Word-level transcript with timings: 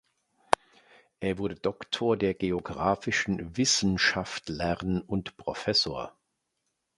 Er 1.19 1.37
wurde 1.37 1.53
Doktor 1.53 2.17
der 2.17 2.33
geographischen 2.33 3.55
Wissenschaftlern 3.55 4.99
und 5.03 5.37
Professor. 5.37 6.17